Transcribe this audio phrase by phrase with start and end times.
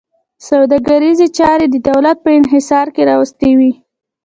[0.47, 3.71] سوداګریزې چارې د دولت په انحصار کې راوستې وې.